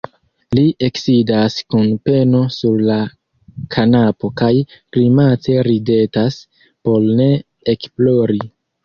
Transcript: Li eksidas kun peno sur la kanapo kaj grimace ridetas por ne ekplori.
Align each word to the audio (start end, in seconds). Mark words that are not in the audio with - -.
Li 0.59 0.61
eksidas 0.85 1.57
kun 1.73 1.83
peno 2.07 2.39
sur 2.55 2.81
la 2.87 2.95
kanapo 3.75 4.31
kaj 4.41 4.49
grimace 4.97 5.59
ridetas 5.69 6.39
por 6.89 7.07
ne 7.21 7.29
ekplori. 7.77 8.41